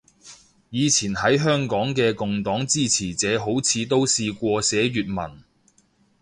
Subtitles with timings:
[0.71, 5.43] 以前喺香港嘅共黨支持者好似都試過寫粵文